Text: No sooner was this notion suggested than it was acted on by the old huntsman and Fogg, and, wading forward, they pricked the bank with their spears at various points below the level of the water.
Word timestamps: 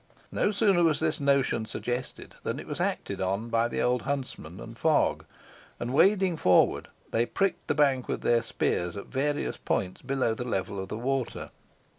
No 0.31 0.49
sooner 0.49 0.81
was 0.83 0.99
this 0.99 1.19
notion 1.19 1.67
suggested 1.67 2.33
than 2.41 2.59
it 2.59 2.65
was 2.65 2.81
acted 2.81 3.21
on 3.21 3.49
by 3.49 3.67
the 3.67 3.83
old 3.83 4.01
huntsman 4.01 4.59
and 4.59 4.75
Fogg, 4.75 5.25
and, 5.79 5.93
wading 5.93 6.37
forward, 6.37 6.87
they 7.11 7.23
pricked 7.23 7.67
the 7.67 7.75
bank 7.75 8.07
with 8.07 8.21
their 8.21 8.41
spears 8.41 8.97
at 8.97 9.05
various 9.05 9.57
points 9.57 10.01
below 10.01 10.33
the 10.33 10.43
level 10.43 10.79
of 10.81 10.89
the 10.89 10.97
water. 10.97 11.51